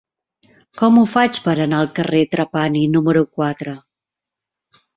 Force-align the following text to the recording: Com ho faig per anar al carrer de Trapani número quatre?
Com 0.79 0.95
ho 1.01 1.03
faig 1.11 1.37
per 1.49 1.53
anar 1.67 1.83
al 1.85 1.91
carrer 2.01 2.23
de 2.25 2.31
Trapani 2.33 2.83
número 2.97 3.25
quatre? 3.39 3.77